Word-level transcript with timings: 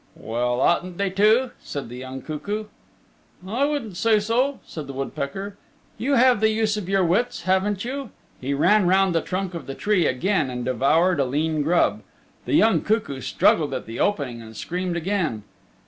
"Well, 0.15 0.61
oughtn't 0.61 0.97
they 0.97 1.11
to?" 1.11 1.51
said 1.61 1.87
the 1.87 1.97
young 1.97 2.23
cuckoo. 2.23 2.65
"I 3.47 3.65
wouldn't 3.65 3.97
say 3.97 4.19
so," 4.19 4.59
said 4.65 4.87
the 4.87 4.93
woodpecker, 4.93 5.57
"you 5.99 6.15
have 6.15 6.39
the 6.39 6.49
use 6.49 6.75
of 6.75 6.89
your 6.89 7.05
wits, 7.05 7.43
haven't 7.43 7.85
you?" 7.85 8.09
He 8.39 8.55
ran 8.55 8.87
round 8.87 9.13
the 9.13 9.21
trunk 9.21 9.53
of 9.53 9.67
the 9.67 9.75
tree 9.75 10.07
again 10.07 10.49
and 10.49 10.65
devoured 10.65 11.19
a 11.19 11.25
lean 11.25 11.61
grub. 11.61 12.01
The 12.45 12.55
young 12.55 12.81
cuckoo 12.81 13.21
struggled 13.21 13.75
at 13.75 13.85
the 13.85 13.99
opening 13.99 14.41
and 14.41 14.57
screamed 14.57 14.97
again. 14.97 15.43